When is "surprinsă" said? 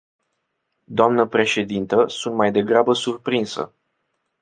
2.93-3.73